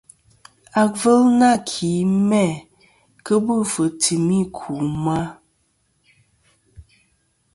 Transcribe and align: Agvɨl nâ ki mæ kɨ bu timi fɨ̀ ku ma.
Agvɨl 0.81 1.21
nâ 1.39 1.49
ki 1.69 1.89
mæ 2.29 2.43
kɨ 3.25 3.33
bu 3.45 3.53
timi 4.01 4.37
fɨ̀ 4.43 4.49
ku 4.57 4.73
ma. 5.03 5.17